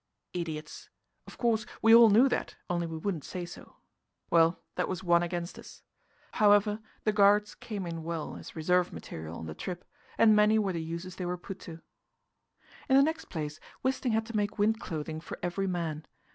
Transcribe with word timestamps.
Idiots! 0.33 0.89
of 1.27 1.37
course, 1.37 1.63
we 1.79 1.93
all 1.93 2.09
knew 2.09 2.27
that, 2.27 2.55
only 2.71 2.87
we 2.87 2.97
wouldn't 2.97 3.23
say 3.23 3.45
so. 3.45 3.75
Well, 4.31 4.59
that 4.73 4.87
was 4.87 5.03
one 5.03 5.21
against 5.21 5.59
us. 5.59 5.83
However, 6.31 6.79
the 7.03 7.11
guards 7.13 7.53
came 7.53 7.85
in 7.85 8.01
well 8.01 8.35
as 8.35 8.55
reserve 8.55 8.91
material 8.91 9.37
on 9.37 9.45
the 9.45 9.53
trip, 9.53 9.85
and 10.17 10.35
many 10.35 10.57
were 10.57 10.73
the 10.73 10.81
uses 10.81 11.17
they 11.17 11.25
were 11.27 11.37
put 11.37 11.59
to. 11.59 11.81
In 12.89 12.95
the 12.95 13.03
next 13.03 13.25
place, 13.29 13.59
Wisting 13.83 14.13
had 14.13 14.25
to 14.25 14.35
make 14.35 14.57
wind 14.57 14.79
clothing 14.79 15.21
for 15.21 15.37
every 15.43 15.67
man. 15.67 16.07